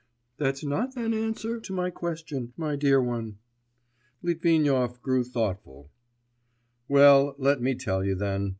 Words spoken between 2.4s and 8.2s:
my dear one.' Litvinov grew thoughtful. 'Well, let me tell you